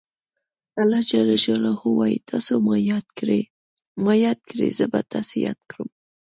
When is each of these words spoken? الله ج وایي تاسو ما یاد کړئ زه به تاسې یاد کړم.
الله 0.81 1.01
ج 1.09 1.11
وایي 1.97 2.17
تاسو 2.29 2.53
ما 4.05 4.15
یاد 4.25 4.39
کړئ 4.49 4.69
زه 4.77 4.85
به 4.91 4.99
تاسې 5.13 5.35
یاد 5.47 5.59
کړم. 5.69 5.89